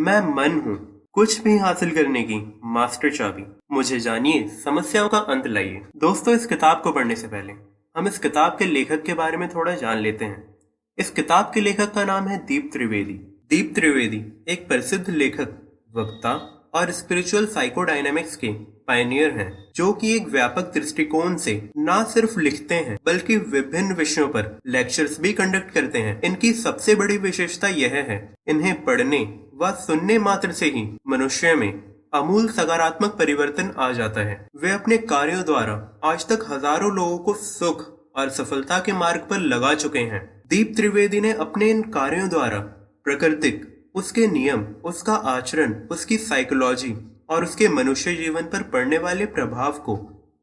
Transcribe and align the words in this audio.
मैं 0.00 0.20
मन 0.34 0.60
हूँ 0.60 0.76
कुछ 1.12 1.40
भी 1.40 1.56
हासिल 1.58 1.90
करने 1.90 2.22
की, 2.22 2.60
मास्टर 2.64 3.10
चाबी। 3.10 3.42
मुझे 3.72 4.00
जानिए, 4.00 4.48
समस्याओं 4.48 5.08
का 5.08 5.18
अंत 5.18 5.46
लाइए। 5.46 5.82
दोस्तों, 5.96 6.34
इस 6.34 6.46
किताब 6.46 6.80
को 6.84 6.92
पढ़ने 6.92 7.16
से 7.16 7.26
पहले 7.26 7.52
हम 7.96 8.08
इस 8.08 8.18
किताब 8.18 8.56
के 8.58 8.64
लेखक 8.64 9.02
के 9.02 9.14
बारे 9.14 9.36
में 9.36 9.48
थोड़ा 9.48 9.74
जान 9.74 9.98
लेते 9.98 10.24
हैं। 10.24 10.56
इस 10.98 11.10
किताब 11.10 11.50
के 11.54 11.60
लेखक 11.60 11.92
का 11.92 12.04
नाम 12.04 12.28
है 12.28 12.38
दीप 12.46 12.70
त्रिवेदी। 12.72 13.14
दीप 13.50 13.72
त्रिवेदी, 13.74 14.44
एक 14.48 14.68
प्रसिद्ध 14.68 15.10
लेखक, 15.10 15.48
वक्ता 15.96 16.32
और 16.74 16.90
स्पिरिचुअल 16.90 17.46
साइकोडायनेमिक्स 17.46 18.36
के 18.36 18.48
पायनियर 18.90 19.30
हैं, 19.30 19.50
जो 19.76 19.92
कि 19.92 20.14
एक 20.16 20.28
व्यापक 20.28 20.72
दृष्टिकोण 20.74 21.36
से 21.36 21.52
न 21.78 22.04
सिर्फ़ 22.08 22.38
लिखते 22.40 22.74
हैं, 22.76 22.96
बल्कि 23.06 23.36
विभिन्न 23.36 23.94
विषयों 23.94 24.28
पर 24.28 24.56
लेक्चर्स 24.66 25.20
भी 25.20 25.32
कंडक्ट 25.32 25.70
करते 25.70 25.98
हैं। 25.98 26.20
इनकी 26.22 26.52
सबसे 26.52 26.94
बड़ी 26.94 27.18
विशेषता 27.18 27.68
यह 27.68 27.94
है, 28.08 28.18
इन्हें 28.48 28.74
पढ़ने 28.84 29.18
व 29.54 29.70
सुनने 29.78 30.18
मात्र 30.18 30.52
से 30.52 30.66
ही 30.66 30.82
मनुष्य 31.08 31.54
में 31.54 31.72
अमूल 32.14 32.48
सकारात्मक 32.48 33.10
परिवर्तन 33.10 33.70
आ 33.78 33.90
जाता 33.92 34.20
है। 34.20 34.36
वे 34.62 34.70
अपने 34.70 34.96
कार्यों 35.06 35.42
द्वारा 35.44 35.74
आज 36.04 36.26
तक 36.28 36.46
हज़ारों 36.50 36.92
लोगों 36.92 37.18
को 37.18 37.34
सुख 37.34 37.84
और 38.16 38.30
सफलता 38.30 38.78
के 38.78 38.92
मार्ग 38.92 39.26
पर 39.30 39.40
लगा 39.46 39.74
चुके 39.74 39.98
हैं। 39.98 40.22
दीप 40.50 40.72
त्रिवेदी 40.76 41.20
ने 41.20 41.32
अपने 41.40 41.70
इन 41.70 41.82
कार्यों 41.90 42.28
द्वारा 42.28 42.58
प्रकृतिक, 43.04 43.66
उसके 43.94 44.26
नियम, 44.26 44.66
उसका 44.84 45.14
आचरण, 45.28 45.74
उसकी 45.90 46.16
साइकोलॉजी 46.18 46.94
और 47.30 47.44
उसके 47.44 47.68
मनुष्य 47.68 48.14
जीवन 48.14 48.42
पर 48.42 48.62
पड़ने 48.62 48.98
वाले 48.98 49.26
प्रभाव 49.26 49.72
को 49.72 49.96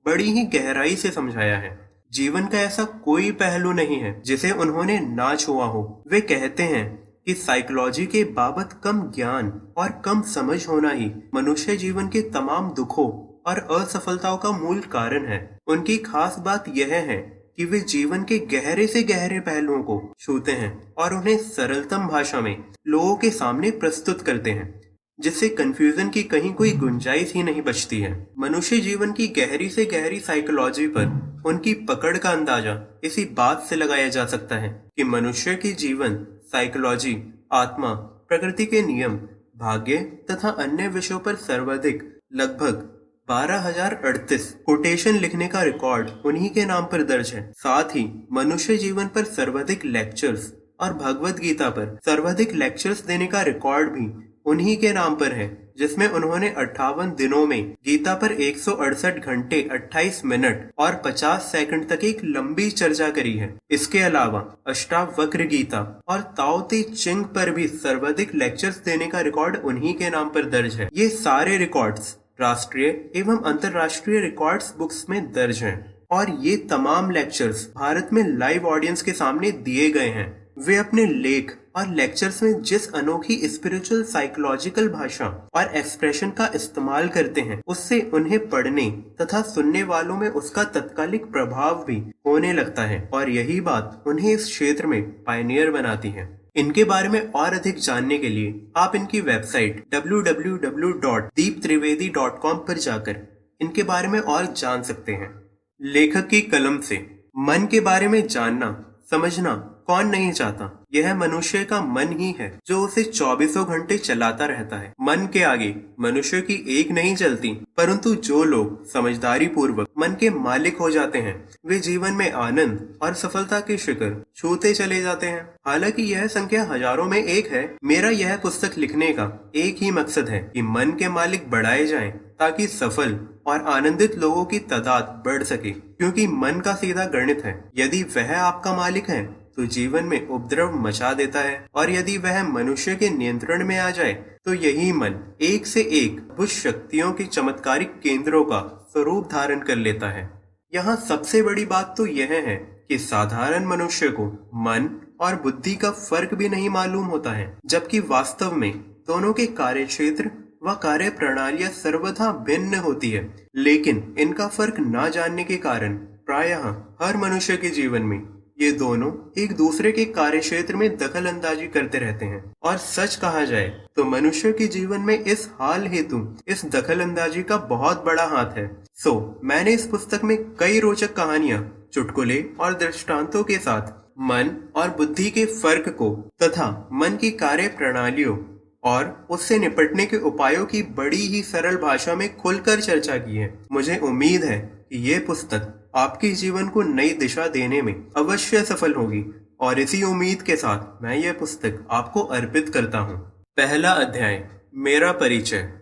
बड़ी 0.06 0.32
ही 0.32 0.44
गहराई 0.44 0.96
से 0.96 1.12
समझाया 1.12 1.58
है। 1.58 1.90
जीवन 2.12 2.46
का 2.46 2.58
ऐसा 2.58 2.84
कोई 2.84 3.32
पहलू 3.32 3.72
नहीं 3.72 4.00
है 4.00 4.22
जिसे 4.26 4.52
उन्होंने 4.52 5.00
ना 5.00 5.36
छुआ 5.36 5.66
हो। 5.66 6.04
वे 6.12 6.22
कहते 6.22 6.64
हैं 6.64 7.08
कि 7.26 7.34
साइकोलॉजी 7.34 8.06
के 8.06 8.24
बाबत 8.24 8.82
कम 8.84 9.02
ज्ञान 9.16 9.74
और 9.78 10.02
कम 10.06 10.22
समझ 10.22 10.68
होना 10.68 10.90
ही 10.90 11.12
मनुष्य 11.36 11.76
जीवन 11.78 12.08
के 12.08 12.22
तमाम 12.22 12.74
दुखों 12.74 13.10
और 13.46 13.68
असफलताओं 13.72 14.38
का 14.38 14.52
मूल 14.52 14.80
कारण 14.80 15.26
है। 15.26 15.58
उनकी 15.68 15.98
खास 15.98 16.40
बात 16.40 16.66
यह 16.76 16.94
है 16.94 17.18
कि 17.58 17.66
वे 17.66 17.80
जीवन 17.80 18.24
के 18.24 18.40
गहरे 18.40 18.88
से 18.88 19.04
गहरे 19.04 19.40
पहलुओं 19.40 19.84
को 19.84 20.14
छूते 20.20 20.52
हैं 20.52 20.94
और 20.94 21.14
उन्हें 21.14 21.38
सरलतम 21.38 22.08
भाषा 22.08 22.42
में 22.42 22.64
लोगों 22.88 23.16
के 23.16 23.30
सामने 23.30 23.72
प्रस्तुत 23.72 24.22
करते 24.22 24.52
हैं। 24.52 24.77
जिससे 25.20 25.50
कंफ्यूजन 25.50 26.10
की 26.10 26.24
कहीं 26.24 26.54
कोई 26.54 26.72
गुंजाइश 26.74 27.34
ही 27.34 27.44
नहीं 27.44 27.62
बचती 27.62 28.00
है। 28.02 28.12
मनुष्य 28.40 28.78
जीवन 28.80 29.12
की 29.12 29.28
गहरी 29.38 29.70
से 29.70 29.86
गहरी 29.86 30.20
साइकोलॉजी 30.20 30.88
पर 30.88 31.42
उनकी 31.46 31.74
पकड़ 31.86 32.18
का 32.18 32.30
अंदाज़ा 32.30 32.76
इसी 33.04 33.26
बात 33.38 33.64
से 33.64 33.76
लगाया 33.76 34.08
जा 34.08 34.26
सकता 34.26 34.56
है 34.56 34.70
कि 34.98 35.04
मनुष्य 35.06 35.56
की 35.56 35.72
जीवन 35.76 36.16
साइकोलॉजी 36.52 37.16
आत्मा, 37.54 37.94
प्रकृति 38.30 38.66
के 38.66 38.82
नियम, 38.82 39.16
भाग्य 39.58 39.98
तथा 40.32 40.50
अन्य 40.60 40.88
विषयों 40.88 41.20
पर 41.20 41.36
सर्वाधिक, 41.38 42.04
लगभग 42.34 42.94
बारह 43.28 43.60
हज़ार 43.60 43.94
अड़तीस 44.06 44.52
कोटेशन 44.66 45.16
लिखने 45.16 45.48
का 45.48 45.62
रिकॉर्ड 45.64 46.10
उन्हीं 46.26 46.50
के 46.50 46.66
नाम 46.66 46.84
पर 46.84 47.04
दर्ज 47.06 47.34
है। 47.34 47.42
साथ 47.54 47.96
ही 47.96 48.06
मनुष्य 48.34 48.78
जीवन 48.78 49.08
पर 49.08 49.24
सर्वाधिक 49.26 49.86
लेक्चर्स 49.86 50.52
और 50.80 50.94
भगवत 50.94 51.40
गीता 51.40 51.70
पर 51.70 51.98
सर्वाधिक 52.06 52.54
लेक्चर्स 52.54 53.06
देने 53.06 53.28
का 53.28 53.42
रिकॉर्ड 53.42 53.90
भी 53.90 54.08
उन्हीं 54.48 54.76
के 54.78 54.92
नाम 54.94 55.16
पर 55.16 55.32
है, 55.32 55.48
जिसमें 55.78 56.08
उन्होंने 56.08 56.50
अट्ठावन 56.58 57.10
दिनों 57.12 57.46
में 57.48 57.72
गीता 57.86 58.14
पर 58.14 58.32
एक 58.32 58.58
सौ 58.58 58.72
अड़सठ 58.74 59.18
घंटे 59.20 59.62
28 59.72 60.24
मिनट 60.26 60.70
और 60.78 61.02
50 61.06 61.52
सेकंड 61.52 61.88
तक 61.90 62.04
एक 62.04 62.22
लंबी 62.26 62.70
चर्चा 62.72 63.10
करी 63.10 63.34
है। 63.34 63.54
इसके 63.72 64.00
अलावा 64.00 64.40
अष्टावक्र 64.68 65.48
गीता 65.48 65.82
और 66.08 66.22
ताओते 66.38 66.82
चिंग 66.84 67.26
पर 67.36 67.52
भी 67.52 67.68
सर्वाधिक 67.68 68.34
लेक्चर्स 68.36 68.78
देने 68.78 69.08
का 69.08 69.22
रिकॉर्ड 69.22 69.58
उन्हीं 69.58 69.94
के 69.94 70.10
नाम 70.10 70.30
पर 70.30 70.50
दर्ज 70.50 70.76
है। 70.76 70.90
ये 70.94 71.10
सारे 71.10 71.58
रिकॉर्ड्स 71.58 72.16
राष्ट्रीय 72.42 72.88
एवं 73.16 73.44
अंतर्राष्ट्रीय 73.44 74.20
रिकॉर्ड्स 74.22 74.74
बुक्स 74.78 75.06
में 75.10 75.22
दर्ज 75.34 75.64
हैं 75.64 75.78
और 76.12 76.30
ये 76.42 76.56
तमाम 76.70 77.12
लेक्चर्स 77.12 77.68
भारत 77.78 78.10
में 78.14 78.24
लाइव 78.28 78.68
ऑडियंस 78.68 79.02
के 79.02 79.12
सामने 79.14 79.52
दिए 79.52 79.90
गए 79.92 80.10
हैं। 80.10 80.47
वे 80.60 80.76
अपने 80.76 81.06
लेख 81.06 81.58
और 81.76 81.88
लेक्चर्स 81.88 82.44
में 82.44 82.62
जिस 82.62 82.94
अनोखी 82.94 83.48
स्पिरिचुअल 83.48 84.04
साइकोलॉजिकल 84.04 84.90
भाषा 84.90 85.50
और 85.54 85.76
एक्सप्रेशन 85.76 86.30
का 86.30 86.52
इस्तेमाल 86.56 87.08
करते 87.08 87.42
हैं, 87.42 87.62
उससे 87.68 88.12
उन्हें 88.14 88.50
पढ़ने 88.50 89.04
तथा 89.22 89.42
सुनने 89.42 89.84
वालों 89.84 90.18
में 90.18 90.30
उसका 90.30 90.64
तत्कालिक 90.64 91.26
प्रभाव 91.26 91.86
भी 91.86 92.12
होने 92.26 92.54
लगता 92.54 92.82
है। 92.82 93.10
और 93.14 93.30
यही 93.30 93.62
बात 93.62 94.04
उन्हें 94.08 94.34
इस 94.34 94.46
क्षेत्र 94.46 94.88
में 94.88 95.24
पायनियर 95.24 95.72
बनाती 95.72 96.10
है। 96.10 96.42
इनके 96.56 96.84
बारे 96.84 97.10
में 97.10 97.32
और 97.32 97.54
अधिक 97.54 97.78
जानने 97.78 98.18
के 98.18 98.30
लिए 98.30 98.72
आप 98.78 98.96
इनकी 98.96 99.22
वेबसाइट 99.22 99.86
www.deeptrivedi.com 99.94 102.56
पर 102.56 102.78
जाकर 102.78 103.28
इनके 103.62 103.84
बारे 103.84 104.08
में 104.08 104.20
और 104.20 104.46
जान 104.46 104.84
सकते 104.84 105.12
हैं। 105.12 105.42
लेखक 105.82 106.28
की 106.28 106.42
कलम 106.42 106.80
से 106.80 107.24
मन 107.38 107.68
के 107.72 107.80
बारे 107.80 108.08
में 108.08 108.28
जानना, 108.28 108.98
समझना 109.12 109.74
कौन 109.88 110.08
नहीं 110.08 110.32
चाहता 110.32 110.74
यह 110.94 111.14
मनुष्य 111.16 111.64
का 111.64 111.80
मन 111.84 112.12
ही 112.20 112.32
है, 112.40 112.48
जो 112.68 112.80
उसे 112.82 113.04
चौबीसों 113.04 113.66
घंटे 113.66 113.98
चलाता 113.98 114.46
रहता 114.46 114.78
है। 114.78 114.94
मन 115.02 115.28
के 115.34 115.44
आगे 115.44 115.76
मनुष्य 116.00 116.42
की 116.42 116.54
एक 116.80 116.92
नहीं 116.92 117.16
चलती 117.16 117.50
परंतु 117.78 118.14
जो 118.18 118.44
लोग 118.44 118.86
समझदारी 118.88 119.48
पूर्वक 119.48 119.88
मन 120.00 120.16
के 120.20 120.30
मालिक 120.30 120.78
हो 120.78 120.90
जाते 120.92 121.20
हैं, 121.20 121.36
वे 121.66 121.80
जीवन 121.80 122.14
में 122.14 122.32
आनंद 122.32 123.00
और 123.02 123.14
सफलता 123.14 123.60
के 123.60 123.78
शिखर 123.78 124.16
छूते 124.36 124.74
चले 124.74 125.02
जाते 125.02 125.28
हैं। 125.28 125.42
हालाँकि 125.68 126.04
यह 126.04 126.28
संख्या 126.28 126.64
हज़ारों 126.64 127.06
में 127.06 127.18
एक 127.18 127.48
है, 127.48 127.66
मेरा 127.84 128.10
यह 128.10 128.36
पुस्तक 128.38 128.78
लिखने 128.78 129.12
का 129.14 129.52
एक 129.56 129.82
ही 129.82 129.92
मकसद 129.92 130.30
है 130.30 130.40
कि 130.54 130.62
मन 130.62 130.92
के 130.92 131.10
मालिक 131.10 131.50
बढ़ाए 131.52 131.86
जाएँ, 131.86 132.12
ताकि 132.40 132.68
सफल 132.68 133.20
और 133.48 133.66
आनंदित 133.68 134.18
लोगों 134.18 134.46
की 134.46 134.60
तादाद 134.62 135.22
बढ़ 135.26 135.44
सके, 135.44 135.72
क्योंकि 135.72 136.28
मन 136.28 136.62
का 136.66 136.74
सीधा 136.76 137.06
गणित 137.10 137.44
है। 137.46 137.54
यदि 137.78 138.02
वह 138.16 138.38
आपका 138.38 138.76
मालिक 138.78 139.10
है 139.10 139.47
तो 139.58 139.66
जीवन 139.66 140.06
में 140.06 140.28
उपद्रव 140.28 140.76
मचा 140.80 141.12
देता 141.14 141.40
है 141.40 141.66
और 141.76 141.92
यदि 141.92 142.18
वह 142.18 142.44
मनुष्य 142.44 142.96
के 142.96 143.10
नियंत्रण 143.10 143.66
में 143.68 143.78
आ 143.78 143.90
जाए 143.90 144.14
तो 144.46 144.54
यही 144.54 144.92
मन 144.94 145.16
एक 145.42 145.66
से 145.68 145.82
एक 146.00 146.20
बुद्ध 146.38 146.52
शक्तियों 146.52 147.12
के 147.14 147.24
चमत्कारिक 147.26 148.00
केंद्रों 148.00 148.44
का 148.46 148.60
स्वरूप 148.92 149.30
धारण 149.32 149.60
कर 149.60 149.76
लेता 149.76 150.10
है। 150.10 150.30
यहाँ 150.74 150.96
सबसे 151.08 151.42
बड़ी 151.42 151.66
बात 151.66 151.94
तो 151.98 152.06
यह 152.06 152.34
है 152.48 152.56
कि 152.90 152.98
साधारण 152.98 153.66
मनुष्य 153.66 154.10
को 154.10 154.26
मन 154.66 154.90
और 155.22 155.36
बुद्धि 155.42 155.76
का 155.76 155.92
फ़र्क 155.92 156.34
भी 156.34 156.50
नहीं 156.50 156.70
मालूम 156.70 157.06
होता 157.06 157.32
है, 157.32 157.58
जबकि 157.66 158.00
वास्तव 158.00 158.52
में 158.54 158.72
दोनों 159.08 159.34
के 159.34 159.46
कार्य 159.56 159.86
क्षेत्र 159.86 160.32
व 160.64 160.74
कार्य 160.84 161.10
प्रणालियाँ 161.10 161.70
सर्वथा 161.74 162.32
भिन्न 162.46 162.76
होती 162.80 163.12
है। 163.12 163.28
लेकिन 163.56 164.16
इनका 164.20 164.48
फ़र्क 164.48 164.76
न 164.80 165.10
जानने 165.10 165.44
के 165.44 165.58
कारण 165.60 165.98
प्रायः 166.26 166.66
हर 167.02 167.18
मनुष्य 167.18 167.58
के 167.58 167.70
जीवन 167.72 168.02
में 168.02 168.20
ये 168.60 168.72
दोनों 168.72 169.12
एक 169.38 169.52
दूसरे 169.56 169.92
के 169.92 170.04
कार्य 170.06 170.40
क्षेत्र 170.40 170.76
में 170.76 170.98
दखल 170.98 171.26
अंदाजी 171.26 171.68
करते 171.68 171.98
रहते 171.98 172.26
हैं। 172.26 172.44
और 172.64 172.78
सच 172.78 173.16
कहा 173.16 173.44
जाए 173.46 173.68
तो 173.96 174.04
मनुष्य 174.06 174.52
के 174.52 174.68
जीवन 174.68 175.02
में 175.02 175.20
इस 175.20 175.48
हाल 175.60 175.86
हेतु, 175.88 176.22
इस 176.48 176.66
दखल 176.66 177.02
अंदाजी 177.02 177.44
का 177.44 177.58
बहुत 177.58 178.04
बड़ा 178.06 178.24
हाथ 178.24 178.58
है। 178.58 178.70
सो, 178.96 179.42
मैंने 179.44 179.74
इस 179.74 179.86
पुस्तक 179.88 180.24
में 180.24 180.38
कई 180.60 180.80
रोचक 180.80 181.14
कहानियाँ, 181.14 181.90
चुटकुले 181.94 182.44
और 182.60 182.74
दृष्टांतों 182.74 183.44
के 183.44 183.58
साथ, 183.58 183.96
मन 184.22 184.52
और 184.76 184.90
बुद्धि 184.90 185.30
के 185.32 185.46
फ़र्क 185.46 185.90
को, 185.90 186.10
तथा 186.44 186.90
मन 186.94 187.18
की 187.18 187.32
कार्य 187.32 187.68
प्रणालियों 187.68 188.38
और 188.84 189.28
उससे 189.30 189.58
निपटने 189.60 190.06
के 190.06 190.18
उपायों 190.18 190.66
की 190.66 190.82
बड़ी 190.98 191.26
ही 191.28 191.42
सरल 191.44 191.78
भाषा 191.78 192.16
में 192.16 192.36
खुलकर 192.38 192.80
चर्चा 192.80 193.18
की 193.18 193.38
है। 193.38 193.54
मुझे 193.72 193.98
उम्मीद 193.98 194.44
है 194.44 194.60
कि 194.90 194.98
ये 195.10 195.20
पुस्तक 195.20 195.74
आपके 195.98 196.30
जीवन 196.32 196.68
को 196.68 196.82
नई 196.82 197.10
दिशा 197.10 197.48
देने 197.48 197.82
में 197.82 197.96
अवश्य 198.18 198.64
सफल 198.64 198.94
होगी। 198.94 199.26
और 199.62 199.80
इसी 199.80 200.04
उम्मीद 200.04 200.42
के 200.42 200.56
साथ 200.56 201.04
मैं 201.04 201.16
यह 201.18 201.34
पुस्तक 201.34 201.88
आपको 201.92 202.20
अर्पित 202.20 202.70
करता 202.70 203.00
हूँ। 203.00 203.18
पहला 203.58 203.92
अध्याय, 203.92 204.50
मेरा 204.76 205.12
परिचय। 205.12 205.74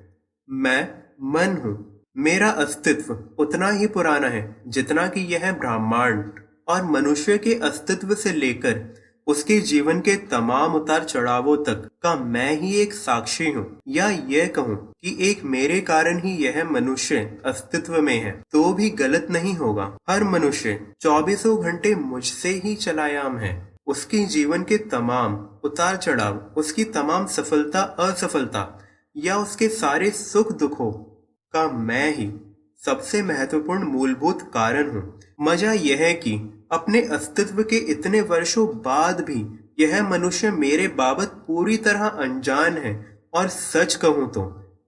मैं 0.50 0.90
मन 1.22 1.58
हूँ। 1.58 2.02
मेरा 2.18 2.50
अस्तित्व 2.50 3.14
उतना 3.40 3.70
ही 3.70 3.88
पुराना 3.88 4.28
है 4.28 4.62
जितना 4.68 5.08
कि 5.08 5.22
यह 5.22 5.52
ब्रह्मांड 5.52 6.32
और 6.68 6.84
मनुष्य 6.84 7.38
के 7.38 7.54
अस्तित्व 7.54 8.14
से 8.16 8.32
लेकर 8.32 9.05
उसके 9.28 9.60
जीवन 9.62 10.00
के 10.00 10.16
तमाम 10.32 10.76
उतार 10.76 11.04
चढ़ावों 11.04 11.56
तक 11.64 11.90
का 12.04 12.16
मैं 12.16 12.52
ही 12.60 12.74
एक 12.76 12.94
साक्षी 12.94 13.52
हूँ। 13.52 13.66
या 13.88 14.10
यह 14.30 14.48
कहूँ 14.48 14.76
कि 14.76 15.18
एक 15.22 15.44
मेरे 15.46 15.80
कारण 15.82 16.20
ही 16.20 16.36
यह 16.38 16.64
मनुष्य 16.64 17.20
अस्तित्व 17.46 18.02
में 18.02 18.16
है 18.16 18.32
तो 18.52 18.74
भी 18.74 18.90
गलत 18.96 19.28
नहीं 19.32 19.54
होगा। 19.56 19.92
हर 20.10 20.24
मनुष्य 20.24 20.80
चौबीसों 21.02 21.58
घंटे 21.64 21.96
मुझसे 21.96 22.50
ही 22.66 22.76
चलायाम 22.78 23.38
है। 23.38 23.54
उसके 23.88 24.24
जीवन 24.26 24.64
के 24.64 24.78
तमाम 24.92 25.36
उतार 25.64 25.98
चढ़ाव, 25.98 26.38
उसकी 26.58 26.84
तमाम 26.84 27.26
सफलता, 27.28 27.82
असफलता 27.82 28.80
या 29.16 29.38
उसके 29.38 29.68
सारे 29.70 30.10
सुख 30.12 30.52
दुखों 30.54 30.92
का 31.54 31.68
मैं 31.70 32.16
ही 32.16 32.32
सबसे 32.82 33.22
महत्वपूर्ण 33.24 33.84
मूलभूत 33.84 34.42
कारण 34.54 34.90
हूँ। 34.92 35.20
मज़ा 35.42 35.72
यह 35.74 35.98
है 35.98 36.14
कि 36.16 36.38
अपने 36.72 37.02
अस्तित्व 37.12 37.62
के 37.64 37.78
इतने 37.92 38.22
वर्षों 38.22 38.68
बाद 38.82 39.20
भी 39.22 39.46
यह 39.80 40.10
मनुष्य 40.10 40.52
मेरे 40.52 40.88
बाबत 40.98 41.32
पूरी 41.48 41.78
तरह 41.78 42.06
अनजान 42.06 42.78
है 42.78 42.94
और 43.34 43.48
सच 43.48 43.96
कहूँ 43.96 44.32
तो 44.32 44.44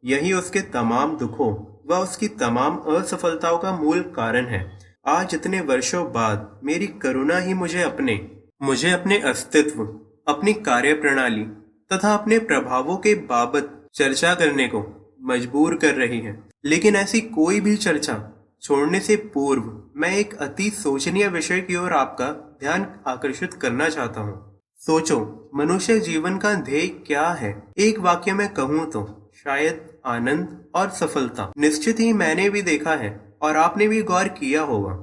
यही 0.05 0.33
उसके 0.33 0.61
तमाम 0.73 1.17
दुखों 1.17 1.51
व 1.85 1.97
उसकी 1.97 2.27
तमाम 2.27 2.77
असफलताओं 2.95 3.57
का 3.57 3.71
मूल 3.77 4.01
कारण 4.15 4.45
है। 4.45 4.61
आज 5.07 5.33
इतने 5.33 5.61
वर्षों 5.61 6.03
बाद 6.13 6.59
मेरी 6.63 6.87
करुणा 7.03 7.37
ही 7.37 7.53
मुझे 7.53 7.81
अपने 7.81 8.19
मुझे 8.61 8.91
अपने 8.91 9.19
अस्तित्व, 9.21 9.83
अपनी 10.27 10.53
कार्य 10.53 10.93
प्रणाली 10.93 11.45
तथा 11.91 12.13
अपने 12.13 12.39
प्रभावों 12.39 12.97
के 12.97 13.13
बाबत 13.27 13.69
चर्चा 13.95 14.33
करने 14.35 14.67
को 14.67 14.85
मजबूर 15.23 15.75
कर 15.75 15.93
रही 15.95 16.19
है। 16.21 16.39
लेकिन 16.65 16.95
ऐसी 16.95 17.21
कोई 17.21 17.59
भी 17.61 17.75
चर्चा 17.77 18.13
छोड़ने 18.63 18.99
से 18.99 19.15
पूर्व 19.15 19.83
मैं 19.95 20.11
एक 20.11 20.33
अति 20.35 20.69
सोचनीय 20.69 21.27
विषय 21.27 21.59
की 21.59 21.75
ओर 21.75 21.93
आपका 21.93 22.25
ध्यान 22.59 22.85
आकर्षित 23.07 23.53
करना 23.53 23.89
चाहता 23.89 24.21
हूँ। 24.21 24.59
सोचो, 24.77 25.49
मनुष्य 25.55 25.99
जीवन 25.99 26.37
का 26.37 26.53
ध्येय 26.53 26.87
क्या 26.87 27.27
है? 27.27 27.63
एक 27.77 27.99
वाक्य 27.99 28.33
में 28.33 28.47
कहूँ 28.53 28.85
तो 28.91 29.31
शायद, 29.35 29.81
आनंद 30.05 30.65
और 30.75 30.89
सफलता। 30.89 31.51
निश्चित 31.57 31.99
ही 31.99 32.13
मैंने 32.13 32.49
भी 32.49 32.61
देखा 32.61 32.95
है 32.95 33.37
और 33.41 33.57
आपने 33.57 33.87
भी 33.87 34.01
गौर 34.01 34.27
किया 34.27 34.61
होगा 34.61 34.93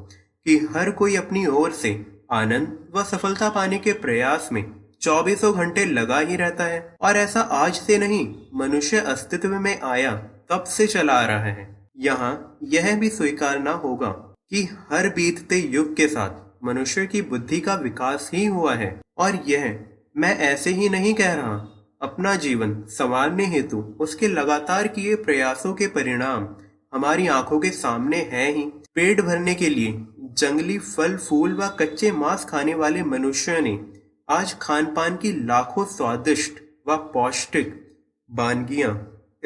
कि 0.46 0.58
हर 0.76 0.90
कोई 0.90 1.16
अपनी 1.16 1.46
ओर 1.46 1.72
से 1.72 2.06
आनंद 2.32 2.78
व 2.94 3.02
सफलता 3.02 3.48
पाने 3.48 3.78
के 3.78 3.92
प्रयास 3.92 4.48
में 4.52 4.64
चौबीसों 5.02 5.54
घंटे 5.54 5.84
लगा 5.84 6.18
ही 6.18 6.36
रहता 6.36 6.64
है। 6.64 6.96
और 7.00 7.16
ऐसा 7.16 7.40
आज 7.40 7.74
से 7.74 7.98
नहीं, 7.98 8.34
मनुष्य 8.54 9.00
अस्तित्व 9.00 9.48
में 9.48 9.80
आया, 9.80 10.12
तब 10.50 10.64
से 10.64 10.86
चला 10.86 11.12
आ 11.12 11.24
रहा 11.26 11.44
है। 11.44 11.83
यहाँ 11.96 12.58
यह 12.62 12.94
भी 13.00 13.08
स्वीकारना 13.08 13.72
होगा 13.72 14.08
कि 14.50 14.62
हर 14.90 15.08
बीतते 15.08 15.58
युग 15.58 15.94
के 15.96 16.06
साथ 16.08 16.64
मनुष्य 16.64 17.06
की 17.06 17.22
बुद्धि 17.22 17.60
का 17.60 17.74
विकास 17.74 18.30
ही 18.34 18.44
हुआ 18.46 18.74
है। 18.74 19.00
और 19.18 19.42
यह 19.46 19.78
मैं 20.16 20.36
ऐसे 20.38 20.70
ही 20.70 20.88
नहीं 20.88 21.14
कह 21.14 21.32
रहा, 21.34 21.54
अपना 22.02 22.34
जीवन 22.36 22.74
संवारने 22.88 23.46
हेतु 23.46 23.78
उसके 24.00 24.28
लगातार 24.28 24.88
किए 24.88 25.14
प्रयासों 25.16 25.72
के 25.74 25.86
परिणाम 25.86 26.48
हमारी 26.94 27.26
आँखों 27.26 27.58
के 27.60 27.70
सामने 27.70 28.16
है 28.32 28.50
ही। 28.52 28.64
पेट 28.94 29.20
भरने 29.20 29.54
के 29.54 29.68
लिए 29.68 29.92
जंगली 30.38 30.78
फल, 30.78 31.16
फूल 31.16 31.54
व 31.54 31.68
कच्चे 31.80 32.12
मांस 32.12 32.44
खाने 32.44 32.74
वाले 32.74 33.02
मनुष्य 33.02 33.60
ने 33.60 33.78
आज 34.28 34.56
खान 34.62 34.86
पान 34.94 35.16
की 35.16 35.32
लाखों 35.46 35.84
स्वादिष्ट 35.86 36.60
व 36.88 36.96
पौष्टिक 37.12 37.80
बानगियाँ 38.30 38.92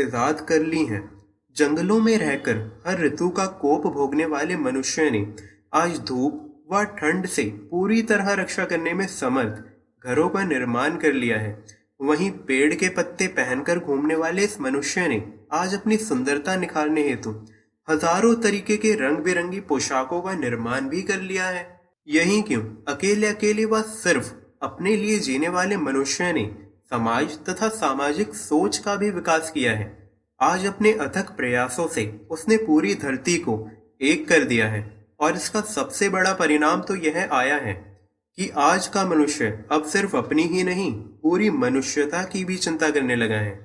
ईजाद 0.01 0.41
कर 0.41 0.63
ली 0.63 0.85
हैं। 0.87 1.18
जंगलों 1.59 1.99
में 2.01 2.17
रहकर 2.19 2.83
हर 2.87 3.01
ऋतु 3.01 3.29
का 3.29 3.47
कोप 3.61 3.87
भोगने 3.87 4.27
वाले 4.27 4.57
मनुष्य 4.57 5.11
ने 5.11 5.27
आज 5.75 5.99
धूप 5.99 6.67
व 6.73 6.83
ठंड 6.99 7.27
से 7.27 7.43
पूरी 7.71 8.03
तरह 8.03 8.33
रक्षा 8.33 8.65
करने 8.65 8.93
में 8.95 9.07
समर्थ 9.07 10.07
घरों 10.09 10.29
का 10.29 10.45
निर्माण 10.45 10.97
कर 10.97 11.13
लिया 11.13 11.39
है। 11.39 11.65
वहीं 12.01 12.31
पेड़ 12.31 12.75
के 12.75 12.89
पत्ते 12.89 13.27
पहनकर 13.27 13.79
घूमने 13.79 14.15
वाले 14.15 14.45
इस 14.45 14.61
मनुष्य 14.61 15.09
ने 15.09 15.23
आज 15.53 15.75
अपनी 15.75 15.97
सुंदरता 15.97 16.57
निखारने 16.57 17.09
हेतु 17.09 17.31
हज़ारों 17.89 18.35
तरीके 18.35 18.77
के 18.77 18.95
रंग 18.95 19.19
बिरंगी 19.19 19.61
पोशाकों 19.61 20.21
का 20.21 20.35
निर्माण 20.35 20.89
भी 20.89 21.03
कर 21.03 21.21
लिया 21.21 21.47
है। 21.47 21.67
यही 22.09 22.43
क्यों? 22.43 22.63
अकेले 22.89 23.27
अकेले 23.27 23.65
व 23.65 23.83
सिर्फ़ 23.83 24.33
अपने 24.63 24.97
लिए 24.97 25.19
जीने 25.19 25.49
वाले 25.49 25.77
मनुष्य 25.77 26.33
ने 26.33 26.51
समाज 26.91 27.39
तथा 27.49 27.69
सामाजिक 27.69 28.35
सोच 28.37 28.79
का 28.79 28.97
भी 28.97 29.11
विकास 29.11 29.51
किया 29.51 29.73
है। 29.73 29.98
आज 30.41 30.67
अपने 30.67 30.93
अथक 30.93 31.31
प्रयासों 31.37 31.87
से 31.89 32.05
उसने 32.31 32.57
पूरी 32.57 32.95
धरती 32.95 33.37
को 33.39 33.55
एक 34.01 34.29
कर 34.29 34.45
दिया 34.45 34.69
है 34.69 34.83
और 35.21 35.37
इसका 35.37 35.61
सबसे 35.61 36.09
बड़ा 36.09 36.33
परिणाम 36.33 36.83
तो 36.83 36.97
यह 36.97 37.29
आया 37.33 37.57
है 37.57 37.73
कि 38.39 38.49
आज 38.57 38.87
का 38.87 39.05
मनुष्य 39.05 39.49
अब 39.73 39.85
सिर्फ़ 39.85 40.17
अपनी 40.17 40.43
ही 40.43 40.63
नहीं, 40.65 40.93
पूरी 40.93 41.51
मनुष्यता 41.51 42.23
की 42.25 42.45
भी 42.45 42.57
चिंता 42.57 42.91
करने 42.91 43.17
लगा 43.17 43.39
है 43.39 43.57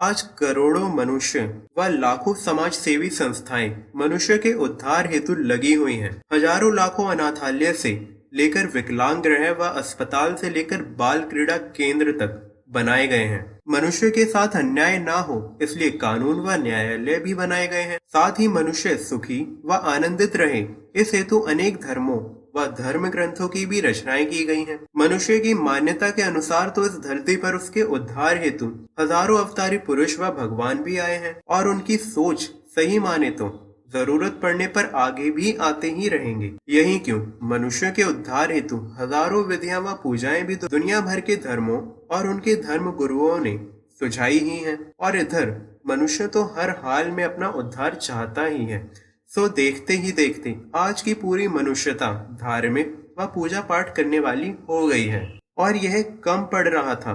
आज 0.00 0.22
करोड़ों 0.38 0.88
मनुष्य 0.88 1.40
व 1.78 1.86
लाखों 1.88 2.34
समाज 2.34 2.72
सेवी 2.72 3.10
संस्थाएँ 3.10 3.68
मनुष्य 3.96 4.38
के 4.38 4.52
उद्धार 4.60 5.10
हेतु 5.10 5.34
लगी 5.34 5.74
हुई 5.74 5.96
हैं। 5.96 6.20
हज़ारों 6.32 6.74
लाखों 6.74 7.08
अनाथालय 7.08 7.72
से 7.72 7.92
लेकर 8.34 8.66
विकलांग 8.66 9.22
ग्रह 9.22 9.50
व 9.50 9.74
अस्पताल 9.74 10.34
से 10.34 10.50
लेकर 10.50 10.82
बाल 10.98 11.20
क्रीड़ा 11.22 11.56
केंद्र 11.56 12.12
तक 12.12 12.51
बनाए 12.72 13.06
गए 13.06 13.24
हैं 13.24 13.40
मनुष्य 13.68 14.10
के 14.10 14.24
साथ 14.24 14.56
अन्याय 14.56 14.98
ना 14.98 15.16
हो, 15.18 15.58
इसलिए 15.62 15.90
कानून 15.98 16.40
व 16.40 16.54
न्यायालय 16.62 17.18
भी 17.18 17.34
बनाए 17.34 17.66
गए 17.68 17.82
हैं 17.82 17.98
साथ 18.08 18.40
ही 18.40 18.48
मनुष्य 18.50 18.96
सुखी 18.98 19.40
व 19.64 19.72
आनंदित 19.72 20.36
रहे, 20.36 20.64
इस 20.96 21.14
हेतु 21.14 21.40
अनेक 21.40 21.76
धर्मों 21.82 22.18
व 22.56 22.66
धर्म 22.78 23.08
ग्रंथों 23.08 23.48
की 23.48 23.64
भी 23.66 23.80
रचनाएँ 23.80 24.24
की 24.24 24.44
गई 24.44 24.64
हैं। 24.64 24.78
मनुष्य 24.98 25.38
की 25.38 25.54
मान्यता 25.56 26.10
के 26.10 26.22
अनुसार 26.22 26.68
तो 26.68 26.84
इस 26.86 26.98
धरती 27.00 27.36
पर 27.36 27.54
उसके 27.54 27.82
उद्धार 27.90 28.42
हेतु 28.42 28.66
हज़ारों 29.00 29.38
अवतारी 29.38 29.78
पुरुष 29.86 30.18
व 30.20 30.30
भगवान 30.32 30.82
भी 30.82 30.98
आए 30.98 31.16
हैं, 31.16 31.36
और 31.48 31.68
उनकी 31.68 31.96
सोच 31.98 32.42
सही 32.76 32.98
माने 32.98 33.30
तो 33.32 33.48
ज़रूरत 33.94 34.38
पड़ने 34.42 34.66
पर 34.66 34.84
आगे 34.96 35.30
भी 35.30 35.52
आते 35.60 35.90
ही 35.90 36.08
रहेंगे। 36.08 36.52
यही 36.68 36.98
क्यों? 36.98 37.20
मनुष्य 37.48 37.90
के 37.90 38.02
उद्धार 38.02 38.52
हेतु 38.52 38.76
हज़ारों 38.98 39.44
विधियाँ 39.44 39.80
व 39.80 39.92
पूजाएँ 40.02 40.42
भी 40.42 40.56
तो 40.56 40.68
दुनिया 40.68 41.00
भर 41.00 41.20
के 41.20 41.36
धर्मों 41.36 41.80
और 42.10 42.28
उनके 42.28 42.54
धर्म 42.56 42.90
गुरुओं 42.92 43.38
ने 43.38 43.58
सुझाई 43.98 44.38
ही 44.38 44.56
हैं। 44.58 44.78
और 45.00 45.16
इधर, 45.16 45.80
मनुष्य 45.86 46.26
तो 46.26 46.42
हर 46.58 46.70
हाल 46.70 47.10
में 47.10 47.24
अपना 47.24 47.48
उद्धार 47.48 47.94
चाहता 47.94 48.44
ही 48.44 48.64
है। 48.64 48.90
सो 49.30 49.48
देखते 49.48 49.94
ही 49.94 50.12
देखते, 50.12 50.56
आज 50.74 51.02
की 51.02 51.14
पूरी 51.14 51.48
मनुष्यता 51.48 52.12
धार्मिक 52.42 52.96
व 53.20 53.26
पूजा 53.26 53.60
पाठ 53.60 53.94
करने 53.96 54.18
वाली 54.20 54.54
हो 54.68 54.86
गई 54.86 55.04
है। 55.04 55.38
और 55.58 55.76
यह 55.76 56.02
कम 56.24 56.42
पड़ 56.42 56.68
रहा 56.68 56.94
था। 56.94 57.14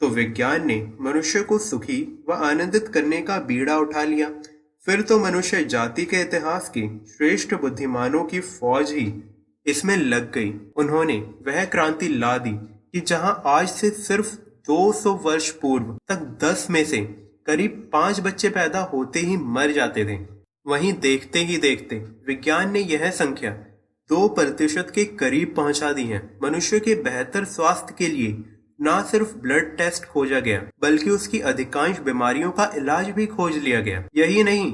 तो 0.00 0.08
विज्ञान 0.08 0.66
ने 0.66 0.76
मनुष्य 1.00 1.40
को 1.40 1.58
सुखी 1.58 2.24
व 2.28 2.32
आनंदित 2.32 2.88
करने 2.88 3.20
का 3.22 3.38
बीड़ा 3.38 3.76
उठा 3.78 4.02
लिया। 4.04 4.30
फिर 4.86 5.02
तो 5.02 5.18
मनुष्य 5.18 5.64
जाति 5.64 6.04
के 6.04 6.20
इतिहास 6.20 6.68
की 6.68 6.82
श्रेष्ठ 7.08 7.54
बुद्धिमानों 7.54 8.24
की 8.24 8.40
फौज 8.40 8.90
ही 8.92 9.12
इसमें 9.66 9.96
लग 9.96 10.32
गई। 10.32 10.50
उन्होंने 10.76 11.16
वह 11.46 11.64
क्रांति 11.64 12.08
ला 12.08 12.36
दी 12.38 12.50
कि 12.52 13.00
जहाँ 13.00 13.42
आज 13.46 13.68
से 13.68 13.90
सिर्फ़ 13.90 14.34
200 14.68 15.14
वर्ष 15.22 15.50
पूर्व 15.50 15.84
तक 16.08 16.38
10 16.42 16.66
में 16.70 16.84
से 16.84 16.98
करीब 17.46 17.90
पाँच 17.92 18.20
बच्चे 18.20 18.48
पैदा 18.48 18.80
होते 18.82 19.20
ही 19.20 19.36
मर 19.36 19.72
जाते 19.72 20.04
थे। 20.04 20.18
वहीं 20.66 20.92
देखते 20.92 21.38
ही 21.38 21.56
देखते 21.56 21.96
विज्ञान 22.26 22.72
ने 22.72 22.80
यह 22.80 23.10
संख्या 23.10 23.50
दो 24.10 24.28
प्रतिशत 24.28 24.92
के 24.94 25.04
करीब 25.04 25.54
पहुँचा 25.56 25.92
दी 25.92 26.04
है। 26.04 26.38
मनुष्य 26.42 26.80
के 26.80 26.94
बेहतर 26.94 27.44
स्वास्थ्य 27.44 27.94
के 27.98 28.08
लिए 28.08 28.32
न 28.82 29.02
सिर्फ़ 29.10 29.36
ब्लड 29.36 29.76
टेस्ट 29.76 30.04
खोजा 30.04 30.40
गया, 30.40 30.62
बल्कि 30.82 31.10
उसकी 31.10 31.40
अधिकांश 31.40 31.98
बीमारियों 31.98 32.50
का 32.50 32.70
इलाज 32.76 33.10
भी 33.10 33.26
खोज 33.26 33.56
लिया 33.56 33.80
गया। 33.80 34.04
यही 34.16 34.42
नहीं, 34.42 34.72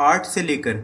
हार्ट 0.00 0.22
से 0.22 0.42
लेकर 0.42 0.74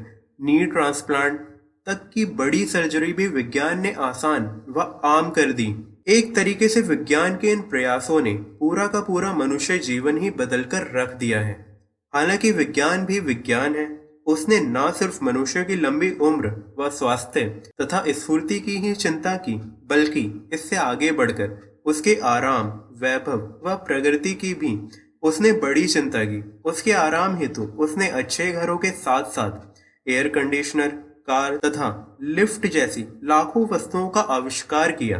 नी 0.42 0.66
ट्रांसप्लांट 0.66 1.40
तक 1.86 2.10
की 2.14 2.24
बड़ी 2.26 2.64
सर्जरी 2.64 3.12
भी 3.12 3.26
विज्ञान 3.28 3.80
ने 3.80 3.92
आसान 3.92 4.62
व 4.68 5.00
आम 5.04 5.30
कर 5.30 5.52
दी। 5.52 5.74
एक 6.08 6.34
तरीके 6.36 6.68
से 6.68 6.80
विज्ञान 6.80 7.36
के 7.36 7.50
इन 7.50 7.60
प्रयासों 7.60 8.20
ने 8.20 8.34
पूरा 8.34 8.86
का 8.86 9.00
पूरा 9.00 9.32
मनुष्य 9.32 9.78
जीवन 9.78 10.18
ही 10.18 10.30
बदलकर 10.30 10.90
रख 10.94 11.14
दिया 11.14 11.40
है। 11.40 11.80
हालाँकि 12.14 12.52
विज्ञान 12.52 13.04
भी 13.04 13.20
विज्ञान 13.20 13.74
है, 13.74 13.86
उसने 14.26 14.60
न 14.60 14.90
सिर्फ़ 14.90 15.24
मनुष्य 15.24 15.64
की 15.64 15.74
लंबी 15.74 16.10
उम्र 16.10 16.74
व 16.78 16.90
स्वास्थ्य 16.90 17.44
तथा 17.80 18.04
स्फूर्ति 18.08 18.60
की 18.60 18.76
ही 18.76 18.94
चिंता 18.94 19.36
की, 19.36 19.54
बल्कि 19.86 20.50
इससे 20.52 20.76
आगे 20.76 21.12
बढ़कर 21.12 21.73
उसके 21.84 22.14
आराम, 22.24 22.66
वैभव 23.00 23.40
व 23.64 23.74
प्रगति 23.86 24.34
की 24.34 24.52
भी 24.54 24.78
उसने 25.22 25.52
बड़ी 25.54 25.86
चिंता 25.86 26.24
की। 26.24 26.42
उसके 26.64 26.92
आराम 26.92 27.36
हेतु 27.36 27.62
उसने 27.62 28.08
अच्छे 28.10 28.50
घरों 28.52 28.76
के 28.78 28.90
साथ 28.90 29.30
साथ 29.30 30.08
एयर 30.08 30.28
कंडीशनर 30.28 30.88
कार 31.28 31.56
तथा 31.56 32.18
लिफ्ट 32.22 32.66
जैसी 32.66 33.04
लाखों 33.24 33.66
वस्तुओं 33.68 34.08
का 34.08 34.20
आविष्कार 34.20 34.92
किया। 34.92 35.18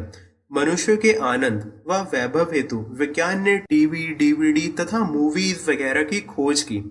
मनुष्य 0.51 0.97
के 0.97 1.13
आनंद 1.25 1.63
व 1.89 2.01
वैभव 2.13 2.53
हेतु 2.53 2.77
विज्ञान 2.91 3.43
ने 3.43 3.57
टीवी, 3.59 4.07
डीवीडी 4.09 4.67
तथा 4.81 4.99
मूवीज़ 5.05 5.71
वगैरह 5.71 6.03
की 6.03 6.21
खोज 6.27 6.63
की। 6.63 6.83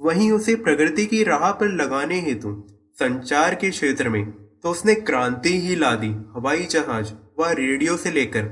वहीं 0.00 0.30
उसे 0.32 0.54
प्रगति 0.56 1.06
की 1.06 1.22
राह 1.24 1.50
पर 1.52 1.72
लगाने 1.72 2.20
हेतु 2.20 2.52
संचार 2.94 3.54
के 3.54 3.70
क्षेत्र 3.70 4.08
में 4.08 4.24
तो 4.62 4.70
उसने 4.70 4.94
क्रांति 4.94 5.58
ही 5.60 5.74
ला 5.76 5.94
दी, 5.94 6.08
हवाई 6.34 6.64
जहाज़ 6.70 7.12
व 7.38 7.50
रेडियो 7.50 7.96
से 7.96 8.10
लेकर 8.10 8.42